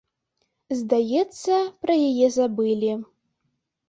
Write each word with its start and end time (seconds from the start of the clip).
Здаецца, 0.77 1.57
пра 1.83 1.97
яе 2.09 2.27
забылі. 2.37 2.91